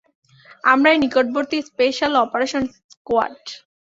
আমরাই 0.63 0.97
নিকটবর্তী 1.03 1.57
special 1.69 2.13
operation 2.25 2.63
squad. 2.91 3.37